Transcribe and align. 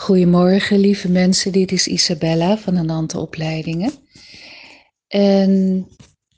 Goedemorgen, 0.00 0.78
lieve 0.78 1.10
mensen. 1.10 1.52
Dit 1.52 1.72
is 1.72 1.86
Isabella 1.86 2.58
van 2.58 2.76
Anante 2.76 3.18
Opleidingen. 3.18 3.92
En 5.06 5.86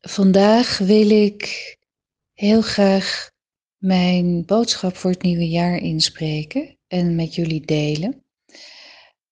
vandaag 0.01 0.79
wil 0.79 1.11
ik 1.11 1.77
heel 2.33 2.63
graag 2.63 3.31
mijn 3.77 4.45
boodschap 4.45 4.97
voor 4.97 5.11
het 5.11 5.23
nieuwe 5.23 5.49
jaar 5.49 5.77
inspreken 5.77 6.79
en 6.87 7.15
met 7.15 7.35
jullie 7.35 7.67
delen. 7.67 8.25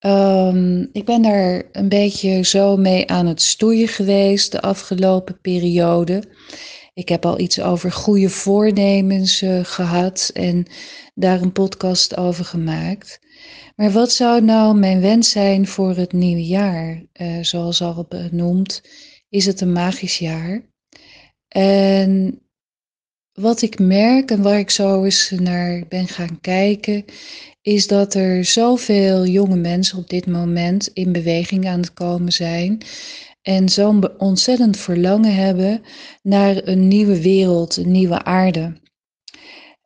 Um, 0.07 0.89
ik 0.93 1.05
ben 1.05 1.23
daar 1.23 1.63
een 1.73 1.89
beetje 1.89 2.45
zo 2.45 2.77
mee 2.77 3.09
aan 3.09 3.27
het 3.27 3.43
stoeien 3.43 3.89
geweest 3.89 4.53
de 4.53 4.61
afgelopen 4.61 5.41
periode. 5.41 6.23
Ik 6.95 7.09
heb 7.09 7.27
al 7.27 7.39
iets 7.39 7.61
over 7.61 7.93
goede 7.93 8.31
voornemens 8.31 9.43
uh, 9.43 9.65
gehad 9.65 10.31
en 10.35 10.67
daar 11.15 11.43
een 11.43 11.53
podcast 11.53 12.17
over 12.17 12.45
gemaakt. 12.45 13.19
Maar 13.77 13.91
wat 13.91 14.13
zou 14.13 14.43
nou 14.43 14.79
mijn 14.79 15.01
wens 15.01 15.31
zijn 15.31 15.67
voor 15.67 15.97
het 15.97 16.13
nieuwe 16.13 16.47
jaar? 16.47 17.03
Uh, 17.21 17.43
zoals 17.43 17.83
al 17.83 18.07
benoemd, 18.09 18.83
is 19.29 19.47
het 19.47 19.61
een 19.61 19.73
magisch 19.73 20.19
jaar. 20.19 20.63
En 21.49 22.41
wat 23.33 23.63
ik 23.63 23.79
merk 23.79 24.31
en 24.31 24.43
waar 24.43 24.59
ik 24.59 24.71
zo 24.71 25.05
eens 25.05 25.31
naar 25.31 25.85
ben 25.89 26.09
gaan 26.09 26.41
kijken, 26.41 27.05
is 27.63 27.87
dat 27.87 28.15
er 28.15 28.45
zoveel 28.45 29.27
jonge 29.27 29.57
mensen 29.57 29.99
op 29.99 30.09
dit 30.09 30.27
moment 30.27 30.91
in 30.93 31.13
beweging 31.13 31.67
aan 31.67 31.81
het 31.81 31.93
komen 31.93 32.33
zijn. 32.33 32.83
En 33.43 33.69
zo'n 33.69 34.19
ontzettend 34.19 34.77
verlangen 34.77 35.35
hebben 35.35 35.83
naar 36.23 36.69
een 36.69 36.89
nieuwe 36.89 37.23
wereld, 37.23 37.77
een 37.77 37.91
nieuwe 37.91 38.25
aarde. 38.25 38.81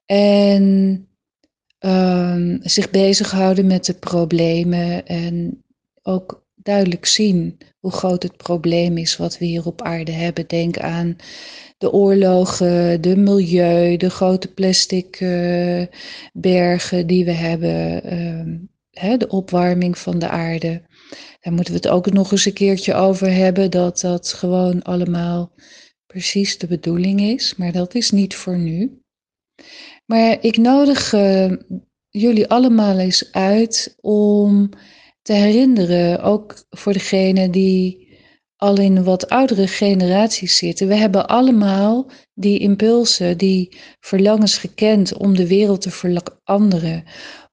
En 0.06 1.08
um, 1.84 2.58
zich 2.62 2.90
bezighouden 2.90 3.66
met 3.66 3.84
de 3.84 3.94
problemen 3.94 5.06
en 5.06 5.62
ook 6.02 6.44
duidelijk 6.54 7.06
zien 7.06 7.58
hoe 7.78 7.92
groot 7.92 8.22
het 8.22 8.36
probleem 8.36 8.96
is 8.98 9.16
wat 9.16 9.38
we 9.38 9.44
hier 9.44 9.66
op 9.66 9.82
aarde 9.82 10.12
hebben. 10.12 10.46
Denk 10.46 10.78
aan 10.78 11.16
de 11.78 11.92
oorlogen, 11.92 13.00
de 13.00 13.16
milieu, 13.16 13.96
de 13.96 14.10
grote 14.10 14.48
plastic 14.48 15.20
uh, 15.20 15.82
bergen 16.32 17.06
die 17.06 17.24
we 17.24 17.32
hebben, 17.32 18.02
hè, 18.91 19.16
de 19.16 19.28
opwarming 19.28 19.98
van 19.98 20.19
de 20.19 20.28
aarde. 20.28 20.82
Daar 21.41 21.52
moeten 21.52 21.72
we 21.74 21.80
het 21.80 21.88
ook 21.88 22.12
nog 22.12 22.32
eens 22.32 22.44
een 22.44 22.52
keertje 22.52 22.94
over 22.94 23.32
hebben, 23.32 23.70
dat 23.70 24.00
dat 24.00 24.32
gewoon 24.32 24.82
allemaal 24.82 25.52
precies 26.06 26.58
de 26.58 26.66
bedoeling 26.66 27.20
is. 27.20 27.54
Maar 27.56 27.72
dat 27.72 27.94
is 27.94 28.10
niet 28.10 28.34
voor 28.34 28.58
nu. 28.58 29.03
Maar 30.06 30.36
ik 30.41 30.56
nodig 30.56 31.12
uh, 31.12 31.52
jullie 32.08 32.48
allemaal 32.48 32.98
eens 32.98 33.33
uit 33.33 33.97
om 34.00 34.70
te 35.22 35.33
herinneren, 35.33 36.22
ook 36.22 36.64
voor 36.70 36.92
degenen 36.92 37.50
die 37.50 38.05
al 38.56 38.78
in 38.78 39.05
wat 39.05 39.28
oudere 39.28 39.66
generaties 39.66 40.56
zitten. 40.56 40.88
We 40.88 40.94
hebben 40.94 41.28
allemaal 41.28 42.10
die 42.34 42.58
impulsen, 42.58 43.38
die 43.38 43.77
verlangens 44.00 44.56
gekend 44.58 45.16
om 45.16 45.36
de 45.36 45.47
wereld 45.47 45.80
te 45.80 45.91
veranderen. 45.91 47.05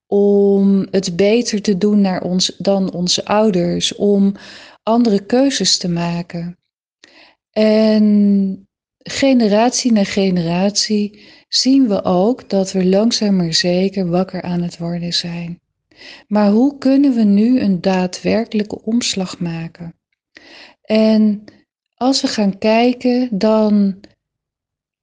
Om 0.07 0.87
het 0.91 1.15
beter 1.15 1.61
te 1.61 1.77
doen 1.77 2.01
naar 2.01 2.23
ons, 2.23 2.55
dan 2.57 2.93
onze 2.93 3.25
ouders. 3.25 3.95
Om 3.95 4.35
andere 4.83 5.25
keuzes 5.25 5.77
te 5.77 5.89
maken. 5.89 6.57
En 7.51 8.67
generatie 8.97 9.91
na 9.91 10.03
generatie 10.03 11.19
zien 11.53 11.87
we 11.87 12.03
ook 12.03 12.49
dat 12.49 12.71
we 12.71 12.85
langzaam 12.85 13.35
maar 13.35 13.53
zeker 13.53 14.09
wakker 14.09 14.41
aan 14.41 14.61
het 14.61 14.77
worden 14.77 15.13
zijn. 15.13 15.59
Maar 16.27 16.49
hoe 16.49 16.77
kunnen 16.77 17.13
we 17.13 17.23
nu 17.23 17.59
een 17.59 17.81
daadwerkelijke 17.81 18.81
omslag 18.81 19.39
maken? 19.39 19.95
En 20.81 21.43
als 21.95 22.21
we 22.21 22.27
gaan 22.27 22.57
kijken, 22.57 23.27
dan 23.31 23.99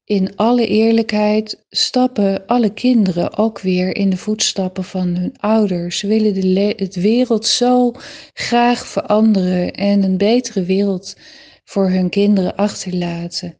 in 0.04 0.36
alle 0.36 0.66
eerlijkheid 0.66 1.64
stappen 1.70 2.46
alle 2.46 2.72
kinderen 2.72 3.36
ook 3.36 3.60
weer 3.60 3.96
in 3.96 4.10
de 4.10 4.16
voetstappen 4.16 4.84
van 4.84 5.08
hun 5.16 5.38
ouders. 5.38 5.98
Ze 5.98 6.06
willen 6.06 6.34
de 6.34 6.74
het 6.76 6.94
wereld 6.94 7.46
zo 7.46 7.92
graag 8.32 8.86
veranderen 8.86 9.72
en 9.72 10.02
een 10.02 10.16
betere 10.16 10.62
wereld 10.64 11.16
voor 11.64 11.90
hun 11.90 12.08
kinderen 12.08 12.56
achterlaten. 12.56 13.58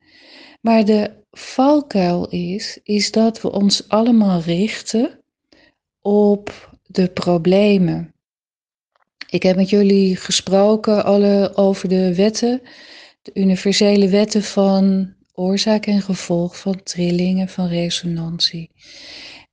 Maar 0.60 0.84
de 0.84 1.16
valkuil 1.38 2.28
is, 2.28 2.78
is 2.82 3.10
dat 3.10 3.40
we 3.40 3.52
ons 3.52 3.88
allemaal 3.88 4.40
richten 4.40 5.20
op 6.00 6.76
de 6.86 7.08
problemen. 7.08 8.14
Ik 9.28 9.42
heb 9.42 9.56
met 9.56 9.70
jullie 9.70 10.16
gesproken 10.16 11.04
alle 11.04 11.52
over 11.54 11.88
de 11.88 12.14
wetten, 12.14 12.62
de 13.22 13.30
universele 13.34 14.08
wetten 14.08 14.42
van 14.42 15.14
oorzaak 15.32 15.86
en 15.86 16.02
gevolg, 16.02 16.58
van 16.58 16.82
trillingen, 16.82 17.48
van 17.48 17.68
resonantie. 17.68 18.70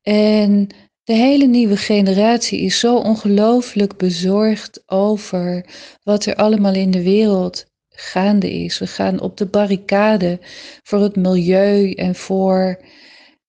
En 0.01 0.67
de 1.03 1.13
hele 1.13 1.45
nieuwe 1.45 1.77
generatie 1.77 2.59
is 2.59 2.79
zo 2.79 2.97
ongelooflijk 2.97 3.97
bezorgd 3.97 4.83
over 4.85 5.65
wat 6.03 6.25
er 6.25 6.35
allemaal 6.35 6.73
in 6.73 6.91
de 6.91 7.03
wereld 7.03 7.65
gaande 7.95 8.51
is. 8.51 8.79
We 8.79 8.87
gaan 8.87 9.19
op 9.19 9.37
de 9.37 9.45
barricade 9.45 10.39
voor 10.83 10.99
het 10.99 11.15
milieu 11.15 11.91
en 11.91 12.15
voor, 12.15 12.81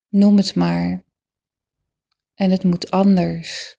noem 0.08 0.36
het 0.36 0.54
maar. 0.54 1.04
En 2.34 2.50
het 2.50 2.64
moet 2.64 2.90
anders. 2.90 3.76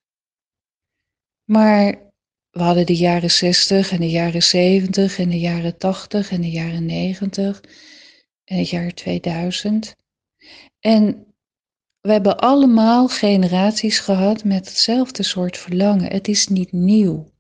Maar 1.44 2.08
we 2.50 2.64
hadden 2.64 2.86
de 2.86 2.96
jaren 2.96 3.32
60 3.32 3.92
en 3.92 4.00
de 4.00 4.10
jaren 4.10 4.44
70 4.44 5.20
en 5.20 5.30
de 5.30 5.40
jaren 5.40 5.78
80 5.78 6.32
en 6.32 6.42
de 6.42 6.52
jaren 6.52 6.86
90 6.86 7.62
en 8.44 8.58
het 8.58 8.70
jaar 8.70 8.94
2000. 8.94 9.96
En 10.80 11.26
we 12.02 12.12
hebben 12.12 12.38
allemaal 12.38 13.08
generaties 13.08 14.00
gehad 14.00 14.44
met 14.44 14.68
hetzelfde 14.68 15.24
soort 15.24 15.58
verlangen. 15.58 16.12
Het 16.12 16.28
is 16.28 16.48
niet 16.48 16.72
nieuw. 16.72 17.32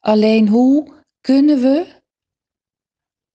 Alleen 0.00 0.48
hoe 0.48 0.94
kunnen 1.26 1.60
we, 1.60 1.86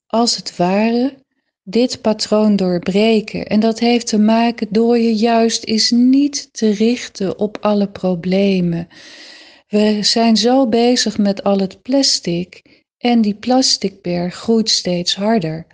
als 0.07 0.35
het 0.35 0.55
ware, 0.57 1.25
dit 1.63 2.01
patroon 2.01 2.55
doorbreken. 2.55 3.45
En 3.45 3.59
dat 3.59 3.79
heeft 3.79 4.07
te 4.07 4.19
maken 4.19 4.67
door 4.69 4.97
je 4.97 5.15
juist 5.15 5.63
eens 5.63 5.91
niet 5.91 6.53
te 6.53 6.69
richten 6.69 7.39
op 7.39 7.57
alle 7.61 7.89
problemen. 7.89 8.87
We 9.67 9.97
zijn 10.01 10.37
zo 10.37 10.67
bezig 10.67 11.17
met 11.17 11.43
al 11.43 11.59
het 11.59 11.81
plastic 11.81 12.61
en 12.97 13.21
die 13.21 13.35
plasticberg 13.35 14.35
groeit 14.35 14.69
steeds 14.69 15.15
harder. 15.15 15.65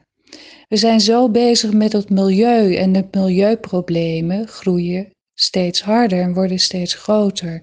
We 0.67 0.77
zijn 0.77 1.01
zo 1.01 1.29
bezig 1.29 1.73
met 1.73 1.93
het 1.93 2.09
milieu 2.09 2.75
en 2.75 2.91
de 2.91 3.07
milieuproblemen 3.11 4.47
groeien 4.47 5.09
steeds 5.33 5.81
harder 5.81 6.21
en 6.21 6.33
worden 6.33 6.59
steeds 6.59 6.93
groter. 6.93 7.61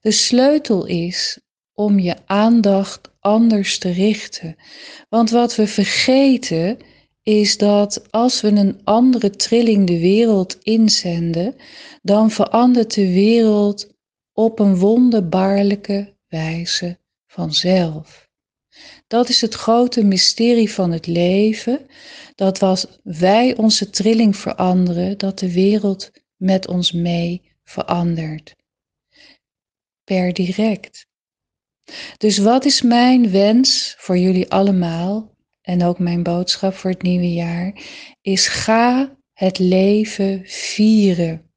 De 0.00 0.10
sleutel 0.10 0.86
is 0.86 1.40
om 1.74 1.98
je 1.98 2.16
aandacht 2.26 3.10
anders 3.20 3.78
te 3.78 3.90
richten. 3.90 4.56
Want 5.08 5.30
wat 5.30 5.56
we 5.56 5.66
vergeten 5.66 6.78
is 7.22 7.58
dat 7.58 8.12
als 8.12 8.40
we 8.40 8.48
een 8.48 8.80
andere 8.84 9.30
trilling 9.30 9.86
de 9.86 9.98
wereld 9.98 10.58
inzenden, 10.62 11.54
dan 12.02 12.30
verandert 12.30 12.94
de 12.94 13.12
wereld 13.12 13.88
op 14.32 14.58
een 14.58 14.76
wonderbaarlijke 14.76 16.14
wijze 16.28 16.98
vanzelf. 17.26 18.30
Dat 19.06 19.28
is 19.28 19.40
het 19.40 19.54
grote 19.54 20.04
mysterie 20.04 20.72
van 20.72 20.92
het 20.92 21.06
leven, 21.06 21.86
dat 22.34 22.62
als 22.62 22.86
wij 23.02 23.56
onze 23.56 23.90
trilling 23.90 24.36
veranderen, 24.36 25.18
dat 25.18 25.38
de 25.38 25.52
wereld 25.52 26.10
met 26.36 26.68
ons 26.68 26.92
mee 26.92 27.42
verandert. 27.64 28.54
Per 30.04 30.32
direct. 30.32 31.06
Dus 32.16 32.38
wat 32.38 32.64
is 32.64 32.82
mijn 32.82 33.30
wens 33.30 33.94
voor 33.98 34.18
jullie 34.18 34.50
allemaal 34.50 35.34
en 35.62 35.84
ook 35.84 35.98
mijn 35.98 36.22
boodschap 36.22 36.74
voor 36.74 36.90
het 36.90 37.02
nieuwe 37.02 37.32
jaar? 37.32 37.82
Is 38.20 38.46
ga 38.46 39.16
het 39.32 39.58
leven 39.58 40.42
vieren. 40.44 41.50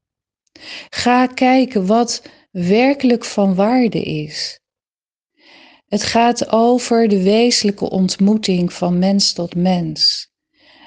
Ga 0.89 1.27
kijken 1.27 1.85
wat 1.85 2.21
werkelijk 2.51 3.25
van 3.25 3.55
waarde 3.55 4.01
is. 4.01 4.59
Het 5.85 6.03
gaat 6.03 6.51
over 6.51 7.07
de 7.07 7.23
wezenlijke 7.23 7.89
ontmoeting 7.89 8.73
van 8.73 8.99
mens 8.99 9.33
tot 9.33 9.55
mens. 9.55 10.29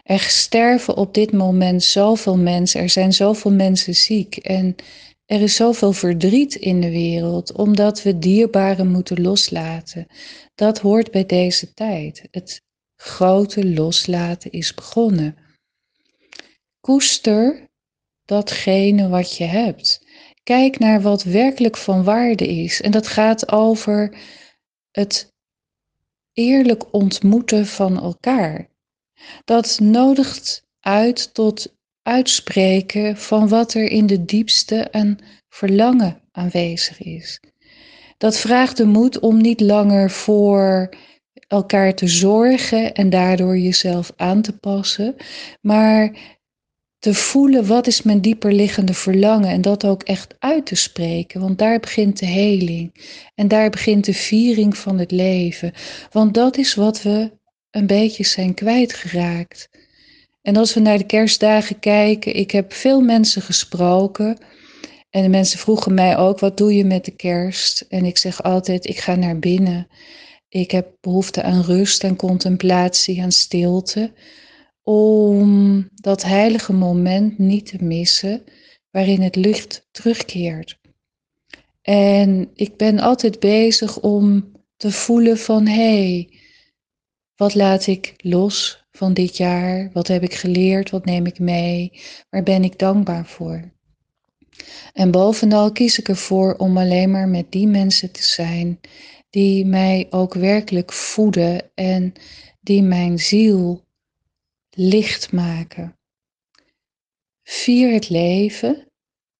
Er 0.02 0.20
sterven 0.20 0.96
op 0.96 1.14
dit 1.14 1.32
moment 1.32 1.82
zoveel 1.82 2.36
mensen, 2.36 2.80
er 2.80 2.90
zijn 2.90 3.12
zoveel 3.12 3.52
mensen 3.52 3.94
ziek 3.94 4.36
en 4.36 4.74
er 5.28 5.40
is 5.40 5.56
zoveel 5.56 5.92
verdriet 5.92 6.54
in 6.54 6.80
de 6.80 6.90
wereld 6.90 7.52
omdat 7.52 8.02
we 8.02 8.18
dierbaren 8.18 8.90
moeten 8.90 9.20
loslaten. 9.20 10.06
Dat 10.54 10.78
hoort 10.78 11.10
bij 11.10 11.26
deze 11.26 11.74
tijd. 11.74 12.28
Het 12.30 12.62
grote 12.96 13.68
loslaten 13.68 14.50
is 14.50 14.74
begonnen. 14.74 15.36
Koester 16.80 17.68
datgene 18.24 19.08
wat 19.08 19.36
je 19.36 19.44
hebt. 19.44 20.06
Kijk 20.42 20.78
naar 20.78 21.02
wat 21.02 21.22
werkelijk 21.22 21.76
van 21.76 22.04
waarde 22.04 22.46
is. 22.46 22.80
En 22.80 22.90
dat 22.90 23.06
gaat 23.06 23.52
over 23.52 24.16
het 24.90 25.32
eerlijk 26.32 26.92
ontmoeten 26.94 27.66
van 27.66 28.00
elkaar. 28.00 28.68
Dat 29.44 29.78
nodigt 29.80 30.66
uit 30.80 31.34
tot 31.34 31.76
uitspreken 32.08 33.16
van 33.16 33.48
wat 33.48 33.74
er 33.74 33.90
in 33.90 34.06
de 34.06 34.24
diepste 34.24 34.76
en 34.76 35.18
verlangen 35.48 36.20
aanwezig 36.32 37.02
is. 37.02 37.40
Dat 38.18 38.36
vraagt 38.36 38.76
de 38.76 38.86
moed 38.86 39.18
om 39.18 39.40
niet 39.40 39.60
langer 39.60 40.10
voor 40.10 40.88
elkaar 41.48 41.94
te 41.94 42.08
zorgen 42.08 42.94
en 42.94 43.10
daardoor 43.10 43.58
jezelf 43.58 44.12
aan 44.16 44.42
te 44.42 44.58
passen, 44.58 45.16
maar 45.60 46.16
te 46.98 47.14
voelen 47.14 47.66
wat 47.66 47.86
is 47.86 48.02
mijn 48.02 48.20
dieper 48.20 48.52
liggende 48.52 48.94
verlangen 48.94 49.50
en 49.50 49.60
dat 49.60 49.86
ook 49.86 50.02
echt 50.02 50.34
uit 50.38 50.66
te 50.66 50.74
spreken, 50.74 51.40
want 51.40 51.58
daar 51.58 51.80
begint 51.80 52.18
de 52.18 52.26
heling 52.26 52.94
en 53.34 53.48
daar 53.48 53.70
begint 53.70 54.04
de 54.04 54.14
viering 54.14 54.76
van 54.76 54.98
het 54.98 55.10
leven, 55.10 55.72
want 56.10 56.34
dat 56.34 56.56
is 56.56 56.74
wat 56.74 57.02
we 57.02 57.30
een 57.70 57.86
beetje 57.86 58.24
zijn 58.24 58.54
kwijtgeraakt. 58.54 59.68
En 60.48 60.56
als 60.56 60.74
we 60.74 60.80
naar 60.80 60.98
de 60.98 61.06
kerstdagen 61.06 61.78
kijken, 61.78 62.34
ik 62.34 62.50
heb 62.50 62.72
veel 62.72 63.00
mensen 63.00 63.42
gesproken 63.42 64.38
en 65.10 65.22
de 65.22 65.28
mensen 65.28 65.58
vroegen 65.58 65.94
mij 65.94 66.16
ook, 66.16 66.38
wat 66.38 66.56
doe 66.56 66.74
je 66.74 66.84
met 66.84 67.04
de 67.04 67.16
kerst? 67.16 67.80
En 67.88 68.04
ik 68.04 68.18
zeg 68.18 68.42
altijd, 68.42 68.86
ik 68.86 68.98
ga 68.98 69.14
naar 69.14 69.38
binnen. 69.38 69.88
Ik 70.48 70.70
heb 70.70 70.96
behoefte 71.00 71.42
aan 71.42 71.62
rust, 71.62 72.04
aan 72.04 72.16
contemplatie, 72.16 73.22
aan 73.22 73.32
stilte 73.32 74.12
om 74.82 75.88
dat 75.94 76.22
heilige 76.22 76.72
moment 76.72 77.38
niet 77.38 77.66
te 77.66 77.84
missen 77.84 78.44
waarin 78.90 79.20
het 79.20 79.36
licht 79.36 79.88
terugkeert. 79.90 80.78
En 81.82 82.50
ik 82.54 82.76
ben 82.76 82.98
altijd 82.98 83.40
bezig 83.40 84.00
om 84.00 84.52
te 84.76 84.92
voelen 84.92 85.38
van 85.38 85.66
hé, 85.66 86.02
hey, 86.02 86.28
wat 87.36 87.54
laat 87.54 87.86
ik 87.86 88.14
los 88.16 88.86
van 88.98 89.14
dit 89.14 89.36
jaar? 89.36 89.90
Wat 89.92 90.08
heb 90.08 90.22
ik 90.22 90.34
geleerd? 90.34 90.90
Wat 90.90 91.04
neem 91.04 91.26
ik 91.26 91.38
mee? 91.38 91.92
Waar 92.30 92.42
ben 92.42 92.64
ik 92.64 92.78
dankbaar 92.78 93.26
voor? 93.26 93.72
En 94.92 95.10
bovenal 95.10 95.72
kies 95.72 95.98
ik 95.98 96.08
ervoor 96.08 96.54
om 96.54 96.78
alleen 96.78 97.10
maar 97.10 97.28
met 97.28 97.52
die 97.52 97.66
mensen 97.66 98.12
te 98.12 98.22
zijn 98.22 98.80
die 99.30 99.66
mij 99.66 100.06
ook 100.10 100.34
werkelijk 100.34 100.92
voeden 100.92 101.70
en 101.74 102.12
die 102.60 102.82
mijn 102.82 103.18
ziel 103.18 103.84
licht 104.70 105.32
maken. 105.32 105.98
Vier 107.42 107.92
het 107.92 108.08
leven 108.08 108.86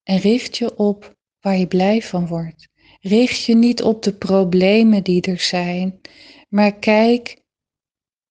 en 0.03 0.17
richt 0.17 0.57
je 0.57 0.77
op 0.77 1.15
waar 1.39 1.57
je 1.57 1.67
blij 1.67 2.01
van 2.01 2.27
wordt. 2.27 2.67
Richt 3.01 3.43
je 3.43 3.55
niet 3.55 3.83
op 3.83 4.03
de 4.03 4.13
problemen 4.13 5.03
die 5.03 5.21
er 5.21 5.39
zijn, 5.39 6.01
maar 6.49 6.75
kijk 6.79 7.38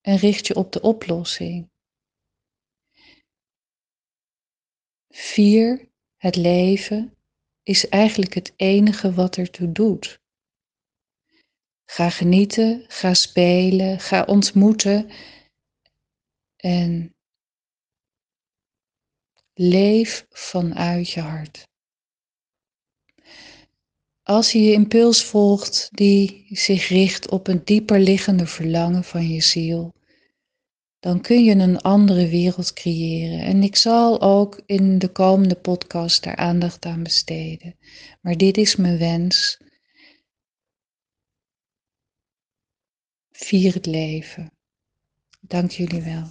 en 0.08 0.16
richt 0.16 0.46
je 0.46 0.54
op 0.54 0.72
de 0.72 0.80
oplossing. 0.80 1.70
Vier 5.08 5.88
het 6.16 6.36
leven 6.36 7.16
is 7.62 7.88
eigenlijk 7.88 8.34
het 8.34 8.52
enige 8.56 9.14
wat 9.14 9.36
ertoe 9.36 9.72
doet. 9.72 10.20
Ga 11.84 12.10
genieten, 12.10 12.84
ga 12.86 13.14
spelen, 13.14 14.00
ga 14.00 14.24
ontmoeten 14.24 15.10
en 16.56 17.14
leef 19.54 20.26
vanuit 20.30 21.10
je 21.10 21.20
hart. 21.20 21.68
Als 24.22 24.52
je 24.52 24.60
je 24.60 24.72
impuls 24.72 25.24
volgt 25.24 25.88
die 25.92 26.46
zich 26.50 26.88
richt 26.88 27.30
op 27.30 27.46
een 27.46 27.64
dieper 27.64 28.00
liggende 28.00 28.46
verlangen 28.46 29.04
van 29.04 29.28
je 29.28 29.40
ziel, 29.40 29.96
dan 31.00 31.20
kun 31.20 31.44
je 31.44 31.54
een 31.54 31.80
andere 31.80 32.28
wereld 32.28 32.72
creëren. 32.72 33.40
En 33.40 33.62
ik 33.62 33.76
zal 33.76 34.20
ook 34.20 34.62
in 34.66 34.98
de 34.98 35.08
komende 35.08 35.54
podcast 35.54 36.22
daar 36.22 36.36
aandacht 36.36 36.84
aan 36.84 37.02
besteden. 37.02 37.76
Maar 38.20 38.36
dit 38.36 38.56
is 38.56 38.76
mijn 38.76 38.98
wens. 38.98 39.60
Vier 43.30 43.74
het 43.74 43.86
leven. 43.86 44.52
Dank 45.40 45.70
jullie 45.70 46.02
wel. 46.02 46.30